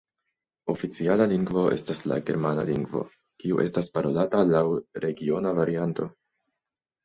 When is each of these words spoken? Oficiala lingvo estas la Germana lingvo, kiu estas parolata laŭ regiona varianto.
Oficiala 0.73 1.27
lingvo 1.33 1.65
estas 1.75 2.01
la 2.13 2.17
Germana 2.31 2.65
lingvo, 2.71 3.03
kiu 3.45 3.63
estas 3.67 3.93
parolata 4.01 4.43
laŭ 4.57 4.65
regiona 5.07 5.57
varianto. 5.63 6.13